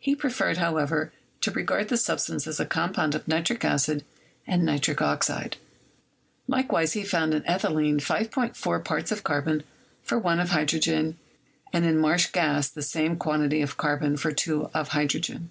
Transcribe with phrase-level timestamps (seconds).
[0.00, 4.04] He preferred, however, to regard this substance as a compound of nitric acid
[4.44, 5.56] and nitric oxide.
[6.48, 9.62] Likewise, he found in ethylene 5.4 parts of carbon
[10.02, 11.16] for 1 of hydrogen,
[11.72, 15.48] and in marsh gas the same quantity of carbon for 2 of hydrogen.